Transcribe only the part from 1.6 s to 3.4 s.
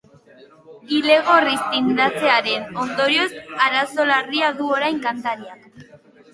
tindatzearen ondorioz